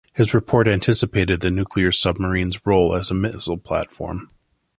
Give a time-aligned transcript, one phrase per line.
[0.15, 4.31] His report anticipated the nuclear submarine's role as a missile platform.